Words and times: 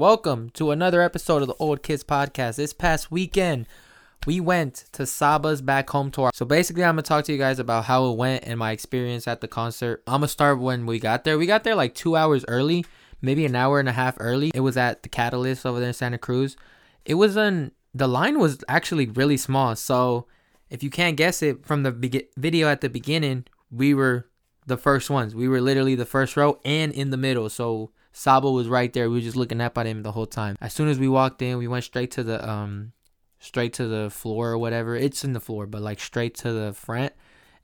Welcome 0.00 0.50
to 0.50 0.70
another 0.70 1.02
episode 1.02 1.42
of 1.42 1.48
the 1.48 1.56
Old 1.58 1.82
Kids 1.82 2.04
Podcast. 2.04 2.54
This 2.54 2.72
past 2.72 3.10
weekend, 3.10 3.66
we 4.28 4.38
went 4.38 4.84
to 4.92 5.04
Saba's 5.04 5.60
back 5.60 5.90
home 5.90 6.12
tour. 6.12 6.30
So 6.32 6.46
basically, 6.46 6.84
I'm 6.84 6.94
gonna 6.94 7.02
talk 7.02 7.24
to 7.24 7.32
you 7.32 7.38
guys 7.38 7.58
about 7.58 7.86
how 7.86 8.08
it 8.08 8.16
went 8.16 8.44
and 8.46 8.60
my 8.60 8.70
experience 8.70 9.26
at 9.26 9.40
the 9.40 9.48
concert. 9.48 10.04
I'm 10.06 10.20
gonna 10.20 10.28
start 10.28 10.60
when 10.60 10.86
we 10.86 11.00
got 11.00 11.24
there. 11.24 11.36
We 11.36 11.46
got 11.46 11.64
there 11.64 11.74
like 11.74 11.96
two 11.96 12.14
hours 12.14 12.44
early, 12.46 12.86
maybe 13.20 13.44
an 13.44 13.56
hour 13.56 13.80
and 13.80 13.88
a 13.88 13.92
half 13.92 14.14
early. 14.20 14.52
It 14.54 14.60
was 14.60 14.76
at 14.76 15.02
the 15.02 15.08
Catalyst 15.08 15.66
over 15.66 15.80
there 15.80 15.88
in 15.88 15.94
Santa 15.94 16.16
Cruz. 16.16 16.56
It 17.04 17.14
was 17.14 17.34
an 17.34 17.72
the 17.92 18.06
line 18.06 18.38
was 18.38 18.62
actually 18.68 19.06
really 19.06 19.36
small. 19.36 19.74
So 19.74 20.28
if 20.70 20.84
you 20.84 20.90
can't 20.90 21.16
guess 21.16 21.42
it 21.42 21.66
from 21.66 21.82
the 21.82 21.90
be- 21.90 22.28
video 22.36 22.68
at 22.68 22.82
the 22.82 22.88
beginning, 22.88 23.46
we 23.68 23.94
were 23.94 24.28
the 24.64 24.76
first 24.76 25.10
ones. 25.10 25.34
We 25.34 25.48
were 25.48 25.60
literally 25.60 25.96
the 25.96 26.06
first 26.06 26.36
row 26.36 26.60
and 26.64 26.92
in 26.92 27.10
the 27.10 27.16
middle. 27.16 27.48
So 27.48 27.90
Saba 28.18 28.50
was 28.50 28.66
right 28.66 28.92
there. 28.92 29.08
We 29.08 29.18
were 29.18 29.22
just 29.22 29.36
looking 29.36 29.60
up 29.60 29.78
at 29.78 29.86
him 29.86 30.02
the 30.02 30.10
whole 30.10 30.26
time. 30.26 30.58
As 30.60 30.72
soon 30.72 30.88
as 30.88 30.98
we 30.98 31.08
walked 31.08 31.40
in, 31.40 31.56
we 31.56 31.68
went 31.68 31.84
straight 31.84 32.10
to 32.12 32.24
the 32.24 32.46
um 32.50 32.90
straight 33.38 33.72
to 33.74 33.86
the 33.86 34.10
floor 34.10 34.50
or 34.50 34.58
whatever. 34.58 34.96
It's 34.96 35.22
in 35.22 35.34
the 35.34 35.40
floor, 35.40 35.68
but 35.68 35.82
like 35.82 36.00
straight 36.00 36.34
to 36.38 36.52
the 36.52 36.72
front. 36.72 37.12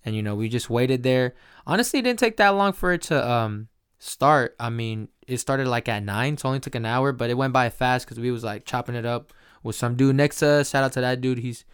And 0.04 0.14
you 0.14 0.22
know, 0.22 0.36
we 0.36 0.48
just 0.48 0.70
waited 0.70 1.02
there. 1.02 1.34
Honestly, 1.66 1.98
it 1.98 2.02
didn't 2.02 2.20
take 2.20 2.36
that 2.36 2.50
long 2.50 2.72
for 2.72 2.92
it 2.92 3.02
to 3.02 3.28
um 3.28 3.66
start. 3.98 4.54
I 4.60 4.70
mean, 4.70 5.08
it 5.26 5.38
started 5.38 5.66
like 5.66 5.88
at 5.88 6.04
nine, 6.04 6.36
so 6.36 6.46
only 6.46 6.60
took 6.60 6.76
an 6.76 6.86
hour, 6.86 7.10
but 7.10 7.30
it 7.30 7.36
went 7.36 7.52
by 7.52 7.68
fast 7.68 8.06
because 8.06 8.20
we 8.20 8.30
was 8.30 8.44
like 8.44 8.64
chopping 8.64 8.94
it 8.94 9.04
up 9.04 9.32
with 9.64 9.74
some 9.74 9.96
dude 9.96 10.14
next 10.14 10.38
to 10.38 10.46
us. 10.46 10.70
Shout 10.70 10.84
out 10.84 10.92
to 10.92 11.00
that 11.00 11.20
dude. 11.20 11.38
He's 11.38 11.64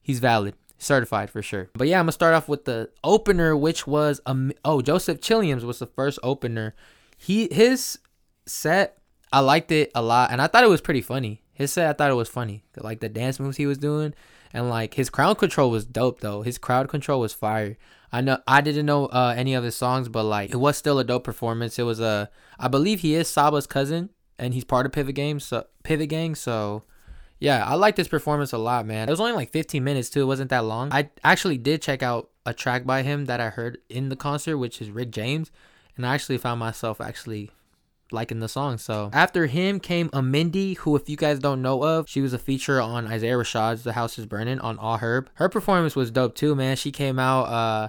he's 0.00 0.20
valid, 0.20 0.54
certified 0.78 1.28
for 1.28 1.42
sure. 1.42 1.68
But 1.74 1.88
yeah, 1.88 1.98
I'm 1.98 2.04
gonna 2.04 2.12
start 2.12 2.32
off 2.32 2.48
with 2.48 2.64
the 2.64 2.88
opener, 3.04 3.54
which 3.54 3.86
was 3.86 4.22
um 4.24 4.52
oh 4.64 4.80
Joseph 4.80 5.20
Chilliams 5.20 5.64
was 5.64 5.80
the 5.80 5.86
first 5.86 6.18
opener. 6.22 6.74
He 7.18 7.48
his 7.52 7.98
set 8.46 8.98
I 9.32 9.40
liked 9.40 9.72
it 9.72 9.90
a 9.94 10.02
lot, 10.02 10.30
and 10.30 10.40
I 10.40 10.46
thought 10.46 10.64
it 10.64 10.70
was 10.70 10.80
pretty 10.80 11.02
funny. 11.02 11.42
His 11.52 11.72
set 11.72 11.88
I 11.88 11.92
thought 11.92 12.10
it 12.10 12.14
was 12.14 12.28
funny, 12.28 12.64
like 12.76 13.00
the 13.00 13.08
dance 13.08 13.40
moves 13.40 13.56
he 13.56 13.66
was 13.66 13.78
doing, 13.78 14.14
and 14.52 14.70
like 14.70 14.94
his 14.94 15.10
crowd 15.10 15.38
control 15.38 15.70
was 15.70 15.84
dope 15.84 16.20
though. 16.20 16.42
His 16.42 16.58
crowd 16.58 16.88
control 16.88 17.20
was 17.20 17.32
fire. 17.32 17.76
I 18.12 18.20
know 18.20 18.38
I 18.46 18.60
didn't 18.60 18.86
know 18.86 19.06
uh, 19.06 19.34
any 19.36 19.54
of 19.54 19.64
his 19.64 19.74
songs, 19.74 20.08
but 20.08 20.24
like 20.24 20.50
it 20.50 20.56
was 20.56 20.76
still 20.76 20.98
a 20.98 21.04
dope 21.04 21.24
performance. 21.24 21.78
It 21.78 21.82
was 21.82 22.00
a 22.00 22.30
I 22.58 22.68
believe 22.68 23.00
he 23.00 23.14
is 23.14 23.28
Saba's 23.28 23.66
cousin, 23.66 24.10
and 24.38 24.54
he's 24.54 24.64
part 24.64 24.86
of 24.86 24.92
Pivot 24.92 25.16
Gang. 25.16 25.40
So 25.40 25.66
Pivot 25.82 26.08
Gang, 26.08 26.34
so 26.34 26.84
yeah, 27.38 27.64
I 27.66 27.74
liked 27.74 27.98
his 27.98 28.08
performance 28.08 28.52
a 28.52 28.58
lot, 28.58 28.86
man. 28.86 29.08
It 29.08 29.12
was 29.12 29.20
only 29.20 29.32
like 29.32 29.50
15 29.50 29.82
minutes 29.82 30.08
too. 30.08 30.22
It 30.22 30.26
wasn't 30.26 30.50
that 30.50 30.64
long. 30.64 30.92
I 30.92 31.10
actually 31.24 31.58
did 31.58 31.82
check 31.82 32.02
out 32.02 32.30
a 32.46 32.54
track 32.54 32.86
by 32.86 33.02
him 33.02 33.26
that 33.26 33.40
I 33.40 33.50
heard 33.50 33.78
in 33.90 34.08
the 34.08 34.16
concert, 34.16 34.56
which 34.56 34.80
is 34.80 34.90
Rick 34.90 35.10
James, 35.10 35.50
and 35.96 36.06
I 36.06 36.14
actually 36.14 36.38
found 36.38 36.60
myself 36.60 37.00
actually 37.00 37.50
liking 38.10 38.40
the 38.40 38.48
song. 38.48 38.78
So 38.78 39.10
after 39.12 39.46
him 39.46 39.80
came 39.80 40.08
Amindi, 40.10 40.76
who 40.78 40.96
if 40.96 41.08
you 41.08 41.16
guys 41.16 41.38
don't 41.38 41.62
know 41.62 41.82
of, 41.82 42.08
she 42.08 42.20
was 42.20 42.32
a 42.32 42.38
feature 42.38 42.80
on 42.80 43.06
Isaiah 43.06 43.36
Rashad's 43.36 43.84
The 43.84 43.92
House 43.92 44.18
is 44.18 44.26
Burning 44.26 44.60
on 44.60 44.78
All 44.78 44.98
Herb. 44.98 45.30
Her 45.34 45.48
performance 45.48 45.96
was 45.96 46.10
dope 46.10 46.34
too, 46.34 46.54
man. 46.54 46.76
She 46.76 46.92
came 46.92 47.18
out 47.18 47.44
uh 47.44 47.88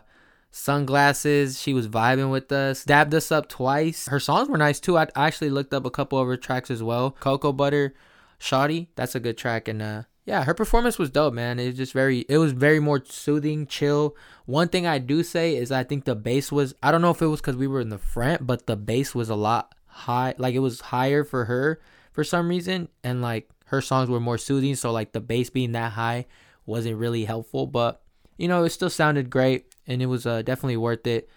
sunglasses. 0.52 1.62
She 1.62 1.74
was 1.74 1.88
vibing 1.88 2.32
with 2.32 2.52
us, 2.52 2.84
dabbed 2.84 3.14
us 3.14 3.32
up 3.32 3.48
twice. 3.48 4.08
Her 4.08 4.20
songs 4.20 4.50
were 4.50 4.58
nice 4.58 4.80
too. 4.80 4.98
I 4.98 5.08
actually 5.16 5.50
looked 5.50 5.74
up 5.74 5.86
a 5.86 5.92
couple 5.92 6.20
of 6.20 6.28
her 6.28 6.38
tracks 6.38 6.72
as 6.72 6.82
well. 6.82 7.12
Cocoa 7.12 7.54
Butter, 7.54 7.94
Shoddy, 8.40 8.90
that's 8.96 9.16
a 9.16 9.20
good 9.20 9.38
track. 9.38 9.68
And 9.68 9.82
uh, 9.82 10.04
yeah, 10.26 10.44
her 10.44 10.54
performance 10.54 10.98
was 10.98 11.10
dope, 11.10 11.34
man. 11.34 11.60
It 11.60 11.68
was 11.68 11.78
just 11.78 11.94
very, 11.94 12.26
it 12.28 12.38
was 12.38 12.52
very 12.52 12.80
more 12.80 13.04
soothing, 13.06 13.68
chill. 13.68 14.16
One 14.46 14.68
thing 14.68 14.88
I 14.88 14.98
do 14.98 15.24
say 15.24 15.56
is 15.56 15.72
I 15.72 15.84
think 15.84 16.06
the 16.06 16.16
bass 16.16 16.52
was, 16.52 16.74
I 16.82 16.92
don't 16.92 17.02
know 17.02 17.12
if 17.12 17.22
it 17.22 17.28
was 17.28 17.42
because 17.42 17.56
we 17.56 17.68
were 17.68 17.82
in 17.82 17.90
the 17.90 17.98
front, 17.98 18.46
but 18.48 18.68
the 18.68 18.76
bass 18.76 19.14
was 19.14 19.30
a 19.30 19.36
lot 19.36 19.74
high, 19.98 20.36
like 20.38 20.56
it 20.56 20.60
was 20.60 20.80
higher 20.82 21.24
for 21.24 21.46
her 21.46 21.82
for 22.12 22.24
some 22.24 22.50
reason, 22.50 22.90
and 23.04 23.22
like 23.22 23.50
her 23.66 23.82
songs 23.82 24.10
were 24.10 24.20
more 24.20 24.38
soothing. 24.38 24.76
So 24.76 24.92
like 24.92 25.12
the 25.12 25.20
bass 25.20 25.50
being 25.50 25.74
that 25.74 25.94
high 25.94 26.26
wasn't 26.66 26.98
really 26.98 27.26
helpful, 27.26 27.68
but 27.68 28.02
you 28.38 28.48
know 28.48 28.64
it 28.64 28.70
still 28.70 28.90
sounded 28.90 29.30
great, 29.30 29.74
and 29.86 30.02
it 30.02 30.08
was 30.08 30.26
uh, 30.26 30.42
definitely 30.42 30.78
worth 30.78 31.06
it. 31.08 31.30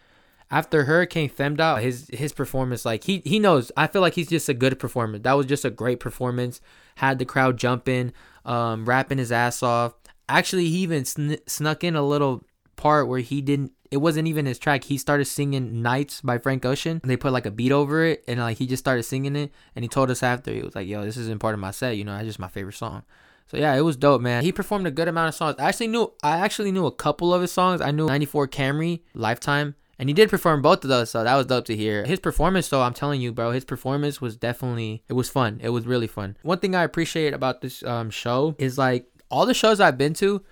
After 0.53 0.85
Hurricane 0.85 1.31
Femdot, 1.31 1.81
his 1.81 2.09
his 2.13 2.33
performance, 2.33 2.85
like 2.85 3.05
he 3.05 3.23
he 3.25 3.39
knows. 3.39 3.73
I 3.77 3.87
feel 3.87 4.03
like 4.03 4.15
he's 4.15 4.29
just 4.29 4.49
a 4.49 4.55
good 4.55 4.79
performer. 4.79 5.19
That 5.19 5.35
was 5.35 5.47
just 5.47 5.65
a 5.65 5.71
great 5.71 6.01
performance. 6.01 6.61
Had 6.97 7.19
the 7.19 7.25
crowd 7.25 7.57
jumping, 7.57 8.13
um, 8.45 8.85
rapping 8.85 9.19
his 9.19 9.33
ass 9.33 9.63
off. 9.63 9.95
Actually, 10.29 10.69
he 10.69 10.79
even 10.79 11.05
sn- 11.05 11.39
snuck 11.47 11.83
in 11.83 11.97
a 11.97 12.03
little 12.03 12.45
part 12.81 13.09
where 13.09 13.21
he 13.21 13.41
didn't 13.41 13.73
it 13.91 13.97
wasn't 13.97 14.29
even 14.29 14.47
his 14.47 14.59
track. 14.59 14.85
He 14.85 14.99
started 14.99 15.25
singing 15.25 15.83
Nights 15.83 16.21
by 16.21 16.39
Frank 16.39 16.65
Ocean. 16.65 17.01
And 17.03 17.11
they 17.11 17.17
put 17.17 17.33
like 17.33 17.47
a 17.47 17.51
beat 17.51 17.73
over 17.73 18.05
it 18.05 18.23
and 18.29 18.39
like 18.39 18.59
he 18.59 18.67
just 18.67 18.83
started 18.83 19.03
singing 19.03 19.35
it 19.35 19.53
and 19.75 19.85
he 19.85 19.89
told 19.89 20.11
us 20.11 20.23
after 20.23 20.53
he 20.53 20.63
was 20.63 20.75
like, 20.75 20.87
"Yo, 20.87 21.05
this 21.05 21.17
isn't 21.17 21.41
part 21.41 21.55
of 21.55 21.61
my 21.61 21.73
set, 21.73 21.97
you 21.97 22.05
know, 22.05 22.13
that's 22.15 22.27
just 22.27 22.39
my 22.39 22.49
favorite 22.49 22.77
song." 22.77 23.03
So 23.49 23.57
yeah, 23.57 23.75
it 23.75 23.81
was 23.81 23.97
dope, 23.97 24.21
man. 24.21 24.45
He 24.45 24.53
performed 24.53 24.87
a 24.87 24.93
good 24.93 25.09
amount 25.09 25.29
of 25.29 25.35
songs. 25.35 25.57
I 25.59 25.69
actually 25.69 25.89
knew 25.89 26.13
I 26.23 26.39
actually 26.39 26.71
knew 26.71 26.87
a 26.87 26.93
couple 26.93 27.35
of 27.35 27.43
his 27.43 27.51
songs. 27.51 27.81
I 27.81 27.91
knew 27.91 28.07
94 28.07 28.47
Camry, 28.49 29.01
Lifetime, 29.13 29.75
and 29.99 30.09
he 30.09 30.15
did 30.15 30.31
perform 30.31 30.63
both 30.63 30.85
of 30.85 30.89
those, 30.89 31.11
so 31.11 31.25
that 31.25 31.35
was 31.35 31.47
dope 31.47 31.65
to 31.65 31.77
hear. 31.77 32.05
His 32.05 32.21
performance 32.21 32.69
though, 32.69 32.83
I'm 32.83 32.95
telling 32.95 33.21
you, 33.21 33.33
bro, 33.33 33.51
his 33.51 33.65
performance 33.65 34.21
was 34.21 34.37
definitely 34.37 35.03
it 35.09 35.15
was 35.15 35.29
fun. 35.29 35.59
It 35.63 35.71
was 35.71 35.85
really 35.85 36.07
fun. 36.07 36.37
One 36.43 36.59
thing 36.59 36.77
I 36.77 36.85
appreciate 36.85 37.35
about 37.35 37.61
this 37.61 37.83
um 37.83 38.11
show 38.11 38.55
is 38.59 38.79
like 38.79 39.07
all 39.31 39.47
the 39.47 39.55
shows 39.55 39.81
I've 39.81 39.99
been 39.99 40.15
to 40.15 40.43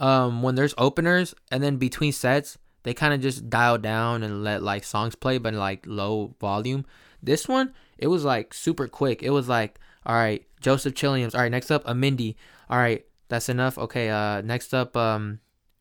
um 0.00 0.42
when 0.42 0.54
there's 0.54 0.74
openers 0.76 1.34
and 1.50 1.62
then 1.62 1.76
between 1.76 2.12
sets 2.12 2.58
they 2.86 2.94
kind 2.94 3.12
of 3.12 3.20
just 3.20 3.50
dial 3.50 3.78
down 3.78 4.22
and 4.22 4.44
let 4.44 4.62
like 4.62 4.84
songs 4.84 5.16
play 5.16 5.38
but 5.38 5.52
like 5.52 5.84
low 5.88 6.36
volume. 6.40 6.86
This 7.20 7.48
one 7.48 7.72
it 7.98 8.06
was 8.06 8.24
like 8.24 8.54
super 8.54 8.86
quick. 8.86 9.24
It 9.24 9.30
was 9.30 9.48
like 9.48 9.80
all 10.06 10.14
right 10.14 10.46
joseph 10.60 10.94
chilliams. 10.94 11.34
All 11.34 11.40
right 11.40 11.50
next 11.50 11.72
up 11.72 11.84
amindi 11.84 12.36
all 12.70 12.78
right 12.78 13.04
that's 13.28 13.48
enough. 13.48 13.76
Okay 13.76 14.08
uh 14.08 14.40
next 14.42 14.72
up 14.72 14.96
um 14.96 15.40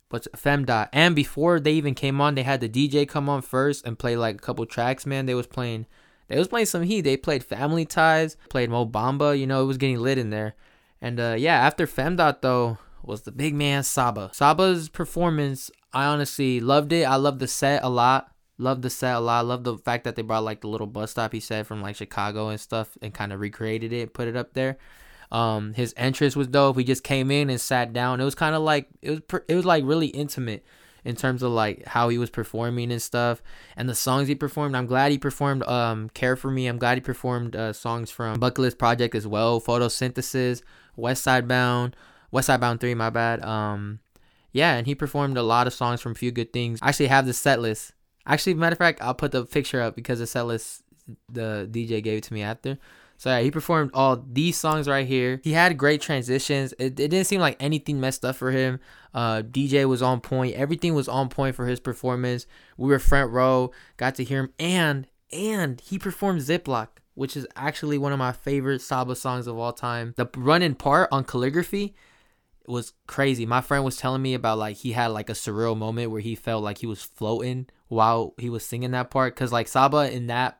what's 0.09 0.27
femdot. 0.29 0.89
And 0.93 1.15
before 1.15 1.59
they 1.59 1.73
even 1.73 1.93
came 1.93 2.19
on 2.19 2.33
they 2.33 2.41
had 2.41 2.59
the 2.59 2.69
dj 2.69 3.07
come 3.07 3.29
on 3.29 3.43
first 3.43 3.85
and 3.85 3.99
play 3.99 4.17
like 4.17 4.37
a 4.37 4.39
couple 4.39 4.65
tracks 4.65 5.05
man. 5.05 5.27
They 5.27 5.35
was 5.35 5.45
playing 5.45 5.85
they 6.27 6.39
was 6.39 6.47
playing 6.47 6.65
some 6.65 6.81
heat. 6.81 7.01
They 7.01 7.17
played 7.17 7.43
family 7.43 7.85
ties 7.85 8.35
played 8.49 8.71
mo 8.71 8.83
bamba 8.83 9.37
you 9.37 9.45
know 9.45 9.61
it 9.61 9.67
was 9.67 9.77
getting 9.77 9.99
lit 9.99 10.17
in 10.17 10.31
there. 10.31 10.55
And 11.01 11.19
uh 11.19 11.35
yeah 11.37 11.57
after 11.57 11.85
femdot 11.85 12.41
though 12.41 12.79
was 13.07 13.21
the 13.21 13.31
big 13.31 13.53
man 13.53 13.83
Saba. 13.83 14.29
Saba's 14.33 14.89
performance, 14.89 15.71
I 15.93 16.05
honestly 16.05 16.59
loved 16.59 16.91
it. 16.91 17.03
I 17.03 17.15
loved 17.15 17.39
the 17.39 17.47
set 17.47 17.83
a 17.83 17.89
lot. 17.89 18.31
Loved 18.57 18.83
the 18.83 18.89
set 18.89 19.15
a 19.15 19.19
lot. 19.19 19.45
Loved 19.45 19.65
the 19.65 19.77
fact 19.77 20.05
that 20.05 20.15
they 20.15 20.21
brought 20.21 20.43
like 20.43 20.61
the 20.61 20.67
little 20.67 20.87
bus 20.87 21.11
stop 21.11 21.33
he 21.33 21.39
said 21.39 21.67
from 21.67 21.81
like 21.81 21.95
Chicago 21.95 22.49
and 22.49 22.59
stuff 22.59 22.97
and 23.01 23.13
kind 23.13 23.33
of 23.33 23.39
recreated 23.39 23.91
it, 23.91 24.13
put 24.13 24.27
it 24.27 24.35
up 24.35 24.53
there. 24.53 24.77
Um, 25.31 25.73
his 25.73 25.93
entrance 25.97 26.35
was 26.35 26.47
dope. 26.47 26.77
He 26.77 26.83
just 26.83 27.03
came 27.03 27.31
in 27.31 27.49
and 27.49 27.59
sat 27.59 27.93
down. 27.93 28.21
It 28.21 28.25
was 28.25 28.35
kind 28.35 28.55
of 28.55 28.61
like 28.61 28.87
it 29.01 29.09
was 29.09 29.41
it 29.47 29.55
was 29.55 29.65
like 29.65 29.83
really 29.85 30.07
intimate 30.07 30.63
in 31.03 31.15
terms 31.15 31.43
of 31.43 31.51
like 31.51 31.85
how 31.85 32.09
he 32.09 32.17
was 32.17 32.29
performing 32.29 32.91
and 32.91 33.01
stuff 33.01 33.41
and 33.77 33.87
the 33.87 33.95
songs 33.95 34.27
he 34.27 34.35
performed. 34.35 34.75
I'm 34.75 34.87
glad 34.87 35.11
he 35.11 35.17
performed 35.17 35.63
um 35.63 36.09
Care 36.09 36.35
for 36.35 36.51
Me. 36.51 36.67
I'm 36.67 36.77
glad 36.77 36.97
he 36.97 37.01
performed 37.01 37.55
uh, 37.55 37.73
songs 37.73 38.09
from 38.09 38.39
Bucket 38.39 38.77
Project 38.77 39.15
as 39.15 39.27
well, 39.27 39.61
Photosynthesis, 39.61 40.61
West 40.95 41.23
Side 41.23 41.47
Bound. 41.47 41.95
West 42.35 42.47
Side 42.47 42.59
Bound 42.59 42.81
3, 42.81 42.95
my 42.95 43.09
bad. 43.09 43.41
Um, 43.45 43.99
yeah, 44.51 44.75
and 44.75 44.85
he 44.85 44.93
performed 44.93 45.37
a 45.37 45.41
lot 45.41 45.67
of 45.67 45.73
songs 45.73 46.01
from 46.01 46.15
Few 46.15 46.33
Good 46.33 46.51
Things. 46.51 46.79
I 46.81 46.89
actually 46.89 47.07
have 47.07 47.25
the 47.25 47.31
set 47.33 47.61
list. 47.61 47.93
Actually, 48.25 48.55
matter 48.55 48.73
of 48.73 48.77
fact, 48.77 49.01
I'll 49.01 49.13
put 49.13 49.31
the 49.31 49.45
picture 49.45 49.81
up 49.81 49.95
because 49.95 50.19
the 50.19 50.27
set 50.27 50.45
list 50.45 50.83
the 51.31 51.69
DJ 51.71 52.03
gave 52.03 52.17
it 52.17 52.23
to 52.25 52.33
me 52.33 52.41
after. 52.41 52.77
So 53.15 53.29
yeah, 53.29 53.39
he 53.39 53.51
performed 53.51 53.91
all 53.93 54.21
these 54.29 54.57
songs 54.57 54.89
right 54.89 55.07
here. 55.07 55.39
He 55.45 55.53
had 55.53 55.77
great 55.77 56.01
transitions. 56.01 56.73
It, 56.73 56.99
it 56.99 57.07
didn't 57.07 57.23
seem 57.23 57.39
like 57.39 57.55
anything 57.61 58.01
messed 58.01 58.25
up 58.25 58.35
for 58.35 58.51
him. 58.51 58.81
Uh, 59.13 59.41
DJ 59.41 59.87
was 59.87 60.01
on 60.01 60.19
point. 60.19 60.55
Everything 60.55 60.93
was 60.93 61.07
on 61.07 61.29
point 61.29 61.55
for 61.55 61.67
his 61.67 61.79
performance. 61.79 62.47
We 62.75 62.89
were 62.89 62.99
front 62.99 63.31
row, 63.31 63.71
got 63.95 64.15
to 64.15 64.25
hear 64.25 64.41
him, 64.41 64.53
and 64.59 65.07
and 65.31 65.79
he 65.79 65.97
performed 65.97 66.41
Ziploc, 66.41 66.89
which 67.13 67.37
is 67.37 67.47
actually 67.55 67.97
one 67.97 68.11
of 68.11 68.19
my 68.19 68.33
favorite 68.33 68.81
Saba 68.81 69.15
songs 69.15 69.47
of 69.47 69.57
all 69.57 69.71
time. 69.71 70.13
The 70.17 70.27
running 70.35 70.75
part 70.75 71.07
on 71.13 71.23
calligraphy 71.23 71.95
was 72.67 72.93
crazy. 73.07 73.45
My 73.45 73.61
friend 73.61 73.83
was 73.83 73.97
telling 73.97 74.21
me 74.21 74.33
about 74.33 74.57
like 74.57 74.77
he 74.77 74.91
had 74.93 75.07
like 75.07 75.29
a 75.29 75.33
surreal 75.33 75.77
moment 75.77 76.11
where 76.11 76.21
he 76.21 76.35
felt 76.35 76.63
like 76.63 76.79
he 76.79 76.87
was 76.87 77.01
floating 77.01 77.67
while 77.87 78.33
he 78.37 78.49
was 78.49 78.65
singing 78.65 78.91
that 78.91 79.09
part. 79.09 79.35
Cause 79.35 79.51
like 79.51 79.67
Saba 79.67 80.11
in 80.11 80.27
that 80.27 80.59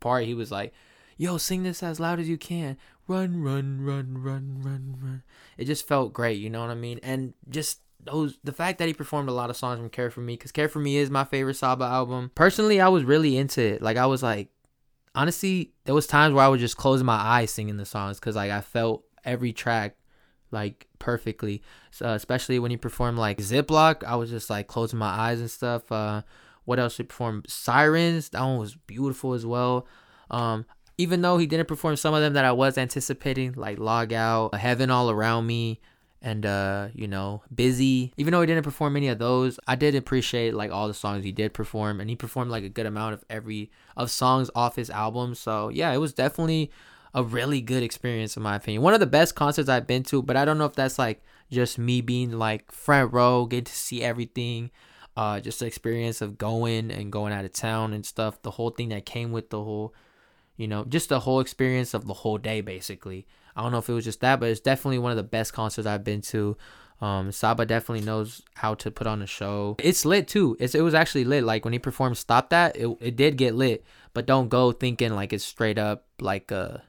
part, 0.00 0.24
he 0.24 0.34
was 0.34 0.50
like, 0.50 0.72
"Yo, 1.16 1.38
sing 1.38 1.62
this 1.62 1.82
as 1.82 2.00
loud 2.00 2.20
as 2.20 2.28
you 2.28 2.38
can. 2.38 2.76
Run, 3.08 3.42
run, 3.42 3.80
run, 3.80 4.18
run, 4.18 4.60
run, 4.62 4.96
run." 5.00 5.22
It 5.56 5.66
just 5.66 5.86
felt 5.86 6.12
great. 6.12 6.38
You 6.38 6.50
know 6.50 6.60
what 6.60 6.70
I 6.70 6.74
mean? 6.74 7.00
And 7.02 7.34
just 7.48 7.80
those 8.04 8.38
the 8.44 8.52
fact 8.52 8.78
that 8.78 8.88
he 8.88 8.94
performed 8.94 9.28
a 9.28 9.32
lot 9.32 9.50
of 9.50 9.56
songs 9.56 9.78
from 9.78 9.90
Care 9.90 10.10
for 10.10 10.20
Me, 10.20 10.34
because 10.34 10.52
Care 10.52 10.68
for 10.68 10.78
Me 10.78 10.96
is 10.96 11.10
my 11.10 11.24
favorite 11.24 11.54
Saba 11.54 11.84
album. 11.84 12.30
Personally, 12.34 12.80
I 12.80 12.88
was 12.88 13.04
really 13.04 13.36
into 13.36 13.62
it. 13.62 13.82
Like 13.82 13.96
I 13.96 14.06
was 14.06 14.22
like, 14.22 14.48
honestly, 15.14 15.72
there 15.84 15.94
was 15.94 16.06
times 16.06 16.34
where 16.34 16.44
I 16.44 16.48
was 16.48 16.60
just 16.60 16.76
closing 16.76 17.06
my 17.06 17.14
eyes 17.14 17.50
singing 17.50 17.76
the 17.76 17.84
songs 17.84 18.18
because 18.20 18.36
like 18.36 18.50
I 18.50 18.60
felt 18.60 19.04
every 19.24 19.52
track 19.52 19.96
like 20.50 20.86
perfectly. 20.98 21.62
So, 21.90 22.08
especially 22.12 22.58
when 22.58 22.70
he 22.70 22.76
performed 22.76 23.18
like 23.18 23.38
Ziploc, 23.38 24.04
I 24.04 24.16
was 24.16 24.30
just 24.30 24.50
like 24.50 24.66
closing 24.66 24.98
my 24.98 25.08
eyes 25.08 25.40
and 25.40 25.50
stuff. 25.50 25.90
Uh, 25.90 26.22
what 26.64 26.78
else 26.78 26.96
he 26.96 27.04
performed? 27.04 27.46
Sirens, 27.48 28.30
that 28.30 28.42
one 28.42 28.58
was 28.58 28.74
beautiful 28.74 29.34
as 29.34 29.46
well. 29.46 29.86
Um, 30.30 30.66
even 30.98 31.22
though 31.22 31.38
he 31.38 31.46
didn't 31.46 31.68
perform 31.68 31.96
some 31.96 32.14
of 32.14 32.22
them 32.22 32.32
that 32.32 32.44
I 32.44 32.52
was 32.52 32.78
anticipating, 32.78 33.52
like 33.52 33.78
Log 33.78 34.12
Out, 34.12 34.54
Heaven 34.54 34.90
All 34.90 35.10
Around 35.10 35.46
Me, 35.46 35.80
and 36.22 36.46
uh 36.46 36.88
you 36.94 37.06
know 37.06 37.42
busy 37.54 38.12
even 38.16 38.32
though 38.32 38.40
he 38.40 38.46
didn't 38.46 38.64
perform 38.64 38.96
any 38.96 39.08
of 39.08 39.18
those 39.18 39.60
i 39.66 39.76
did 39.76 39.94
appreciate 39.94 40.54
like 40.54 40.72
all 40.72 40.88
the 40.88 40.94
songs 40.94 41.24
he 41.24 41.32
did 41.32 41.52
perform 41.52 42.00
and 42.00 42.08
he 42.08 42.16
performed 42.16 42.50
like 42.50 42.64
a 42.64 42.68
good 42.68 42.86
amount 42.86 43.14
of 43.14 43.24
every 43.28 43.70
of 43.96 44.10
songs 44.10 44.50
off 44.54 44.76
his 44.76 44.90
album 44.90 45.34
so 45.34 45.68
yeah 45.68 45.92
it 45.92 45.98
was 45.98 46.12
definitely 46.12 46.70
a 47.16 47.24
really 47.24 47.60
good 47.60 47.82
experience 47.82 48.36
in 48.36 48.42
my 48.42 48.54
opinion 48.54 48.82
one 48.82 48.94
of 48.94 49.00
the 49.00 49.06
best 49.06 49.34
concerts 49.34 49.68
i've 49.68 49.86
been 49.86 50.04
to 50.04 50.22
but 50.22 50.36
i 50.36 50.44
don't 50.44 50.58
know 50.58 50.66
if 50.66 50.74
that's 50.74 50.98
like 50.98 51.20
just 51.50 51.78
me 51.78 52.00
being 52.00 52.30
like 52.30 52.70
front 52.70 53.12
row 53.12 53.46
get 53.46 53.66
to 53.66 53.72
see 53.72 54.02
everything 54.02 54.70
uh 55.16 55.40
just 55.40 55.58
the 55.58 55.66
experience 55.66 56.20
of 56.20 56.38
going 56.38 56.90
and 56.92 57.10
going 57.10 57.32
out 57.32 57.44
of 57.44 57.52
town 57.52 57.92
and 57.92 58.06
stuff 58.06 58.40
the 58.42 58.52
whole 58.52 58.70
thing 58.70 58.90
that 58.90 59.04
came 59.04 59.32
with 59.32 59.50
the 59.50 59.62
whole 59.62 59.92
you 60.56 60.68
know 60.68 60.84
just 60.84 61.08
the 61.08 61.20
whole 61.20 61.40
experience 61.40 61.94
of 61.94 62.06
the 62.06 62.14
whole 62.14 62.38
day 62.38 62.60
basically 62.60 63.26
I 63.56 63.62
don't 63.62 63.72
know 63.72 63.78
if 63.78 63.88
it 63.88 63.94
was 63.94 64.04
just 64.04 64.20
that, 64.20 64.38
but 64.38 64.50
it's 64.50 64.60
definitely 64.60 64.98
one 64.98 65.10
of 65.10 65.16
the 65.16 65.22
best 65.22 65.54
concerts 65.54 65.86
I've 65.86 66.04
been 66.04 66.20
to. 66.22 66.56
Um, 67.00 67.32
Saba 67.32 67.66
definitely 67.66 68.04
knows 68.04 68.42
how 68.54 68.74
to 68.74 68.90
put 68.90 69.06
on 69.06 69.22
a 69.22 69.26
show. 69.26 69.76
It's 69.78 70.04
lit 70.04 70.28
too. 70.28 70.56
It's 70.60 70.74
it 70.74 70.82
was 70.82 70.94
actually 70.94 71.24
lit. 71.24 71.44
Like 71.44 71.64
when 71.64 71.72
he 71.72 71.78
performed 71.78 72.18
"Stop 72.18 72.50
That," 72.50 72.76
it 72.76 72.88
it 73.00 73.16
did 73.16 73.36
get 73.36 73.54
lit. 73.54 73.84
But 74.12 74.26
don't 74.26 74.48
go 74.48 74.72
thinking 74.72 75.14
like 75.14 75.32
it's 75.32 75.44
straight 75.44 75.78
up 75.78 76.04
like 76.20 76.50
a 76.50 76.82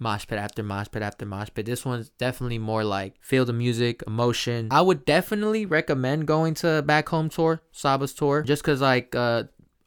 mosh 0.00 0.26
pit 0.26 0.38
after 0.38 0.64
mosh 0.64 0.88
pit 0.90 1.02
after 1.02 1.24
mosh 1.24 1.48
pit. 1.54 1.66
This 1.66 1.84
one's 1.84 2.08
definitely 2.10 2.58
more 2.58 2.82
like 2.82 3.14
feel 3.20 3.44
the 3.44 3.52
music, 3.52 4.02
emotion. 4.06 4.66
I 4.72 4.80
would 4.80 5.04
definitely 5.04 5.66
recommend 5.66 6.26
going 6.26 6.54
to 6.54 6.82
Back 6.82 7.10
Home 7.10 7.28
Tour, 7.28 7.62
Saba's 7.70 8.12
tour, 8.12 8.42
just 8.42 8.64
cause 8.64 8.80
like 8.80 9.14
uh 9.14 9.44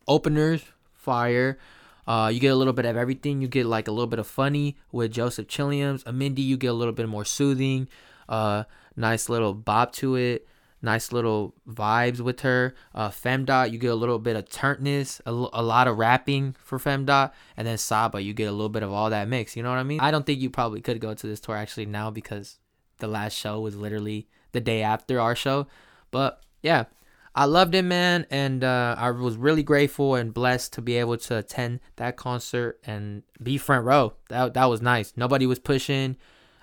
openers, 0.08 0.64
fire. 0.94 1.58
Uh, 2.06 2.30
you 2.34 2.40
get 2.40 2.50
a 2.50 2.56
little 2.56 2.74
bit 2.74 2.86
of 2.86 2.98
everything. 2.98 3.42
You 3.42 3.48
get 3.48 3.66
like 3.66 3.88
a 3.88 3.92
little 3.92 4.08
bit 4.08 4.20
of 4.20 4.28
funny 4.28 4.78
with 4.92 5.12
Joseph 5.12 5.48
Chilliams. 5.48 6.04
Amindi, 6.04 6.40
you 6.40 6.58
get 6.58 6.68
a 6.68 6.74
little 6.74 6.94
bit 6.94 7.08
more 7.08 7.26
soothing. 7.26 7.88
Uh, 8.28 8.64
nice 8.96 9.30
little 9.30 9.54
bop 9.54 9.94
to 9.94 10.16
it. 10.16 10.48
Nice 10.84 11.14
little 11.14 11.56
vibes 11.68 12.20
with 12.20 12.42
her. 12.42 12.76
Uh, 12.94 13.10
Femdot, 13.10 13.72
you 13.72 13.80
get 13.80 13.92
a 13.92 13.96
little 13.96 14.20
bit 14.20 14.36
of 14.36 14.50
turntness, 14.50 15.22
a, 15.26 15.32
a 15.32 15.64
lot 15.64 15.88
of 15.88 15.98
rapping 15.98 16.58
for 16.62 16.78
Femdot, 16.78 17.32
and 17.56 17.66
then 17.66 17.78
Saba, 17.78 18.22
you 18.22 18.34
get 18.34 18.50
a 18.50 18.52
little 18.52 18.68
bit 18.68 18.84
of 18.84 18.92
all 18.92 19.10
that 19.10 19.30
mix. 19.30 19.56
You 19.56 19.64
know 19.64 19.70
what 19.70 19.80
I 19.80 19.84
mean? 19.84 20.02
I 20.02 20.12
don't 20.12 20.26
think 20.26 20.42
you 20.42 20.50
probably 20.50 20.82
could 20.82 21.00
go 21.00 21.14
to 21.14 21.28
this 21.28 21.40
tour 21.40 21.56
actually 21.56 21.86
now 21.86 22.12
because 22.12 22.60
the 23.00 23.08
last 23.08 23.34
show 23.34 23.62
was 23.62 23.78
literally 23.78 24.28
the 24.52 24.60
day 24.60 24.82
after 24.82 25.22
our 25.22 25.36
show. 25.38 25.68
But 26.12 26.42
yeah, 26.62 26.86
I 27.34 27.46
loved 27.46 27.74
it, 27.76 27.84
man, 27.84 28.28
and 28.30 28.62
uh, 28.62 28.96
I 28.98 29.10
was 29.12 29.38
really 29.38 29.64
grateful 29.64 30.16
and 30.16 30.34
blessed 30.34 30.74
to 30.74 30.82
be 30.82 30.98
able 30.98 31.18
to 31.18 31.38
attend 31.38 31.80
that 31.96 32.18
concert 32.18 32.80
and 32.86 33.24
be 33.42 33.58
front 33.58 33.86
row. 33.86 34.16
That 34.28 34.54
that 34.54 34.66
was 34.66 34.82
nice. 34.82 35.14
Nobody 35.16 35.46
was 35.46 35.60
pushing, 35.60 36.18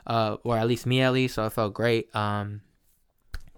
uh, 0.07 0.37
or 0.45 0.59
at 0.59 0.69
least 0.69 0.85
me 0.85 1.01
at 1.01 1.15
least, 1.15 1.37
so 1.37 1.45
I 1.45 1.49
felt 1.49 1.73
great. 1.73 2.15
Um, 2.15 2.61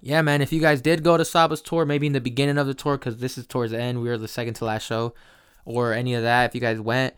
yeah, 0.03 0.21
man. 0.21 0.43
If 0.43 0.53
you 0.53 0.61
guys 0.61 0.81
did 0.81 1.05
go 1.05 1.17
to 1.17 1.25
Saba's 1.25 1.63
tour, 1.63 1.87
maybe 1.87 2.09
in 2.09 2.13
the 2.13 2.21
beginning 2.21 2.59
of 2.59 2.67
the 2.67 2.75
tour, 2.75 2.99
because 2.99 3.19
this 3.19 3.39
is 3.39 3.47
towards 3.47 3.71
the 3.71 3.81
end, 3.81 4.03
we 4.03 4.09
were 4.09 4.19
the 4.19 4.27
second 4.27 4.55
to 4.55 4.65
last 4.65 4.85
show, 4.85 5.15
or 5.65 5.93
any 5.93 6.15
of 6.15 6.25
that. 6.25 6.47
If 6.47 6.55
you 6.57 6.61
guys 6.61 6.81
went, 6.81 7.15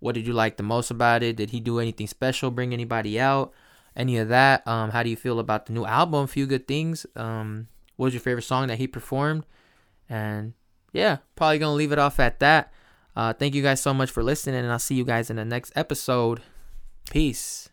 what 0.00 0.16
did 0.16 0.26
you 0.26 0.32
like 0.32 0.56
the 0.56 0.64
most 0.64 0.90
about 0.90 1.22
it? 1.22 1.36
Did 1.36 1.50
he 1.50 1.60
do 1.60 1.78
anything 1.78 2.08
special? 2.08 2.50
Bring 2.50 2.72
anybody 2.72 3.20
out? 3.20 3.52
Any 3.96 4.18
of 4.18 4.28
that? 4.28 4.66
Um, 4.66 4.90
how 4.90 5.04
do 5.04 5.10
you 5.10 5.16
feel 5.16 5.38
about 5.38 5.66
the 5.66 5.72
new 5.72 5.84
album? 5.84 6.26
Few 6.26 6.46
good 6.46 6.66
things. 6.66 7.06
Um, 7.14 7.68
what 7.96 8.06
was 8.06 8.14
your 8.14 8.20
favorite 8.20 8.42
song 8.42 8.66
that 8.66 8.78
he 8.78 8.88
performed? 8.88 9.46
And 10.08 10.54
yeah, 10.92 11.18
probably 11.36 11.60
gonna 11.60 11.74
leave 11.74 11.92
it 11.92 12.00
off 12.00 12.18
at 12.18 12.40
that. 12.40 12.72
Uh, 13.14 13.32
thank 13.32 13.54
you 13.54 13.62
guys 13.62 13.80
so 13.80 13.94
much 13.94 14.10
for 14.10 14.24
listening, 14.24 14.56
and 14.56 14.72
I'll 14.72 14.80
see 14.80 14.96
you 14.96 15.04
guys 15.04 15.30
in 15.30 15.36
the 15.36 15.44
next 15.44 15.72
episode. 15.76 16.42
Peace. 17.10 17.68